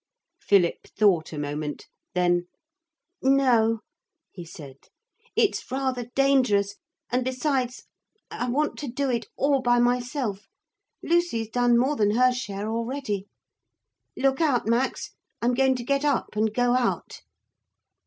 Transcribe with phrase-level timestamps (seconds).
[0.39, 1.85] Philip thought a moment.
[2.15, 2.47] Then:
[3.21, 3.81] 'No,'
[4.31, 4.77] he said,
[5.35, 6.77] 'it's rather dangerous;
[7.11, 7.83] and besides
[8.31, 10.47] I want to do it all by myself.
[11.03, 13.27] Lucy's done more than her share already.
[14.17, 17.21] Look out, Max; I'm going to get up and go out.'